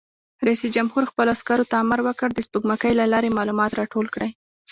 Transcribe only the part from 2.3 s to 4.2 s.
د سپوږمکۍ له لارې معلومات راټول